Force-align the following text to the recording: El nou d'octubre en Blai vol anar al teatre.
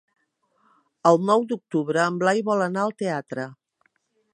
El 1.11 1.21
nou 1.31 1.45
d'octubre 1.53 2.03
en 2.07 2.19
Blai 2.25 2.45
vol 2.51 2.69
anar 2.71 2.87
al 2.87 2.97
teatre. 3.05 3.51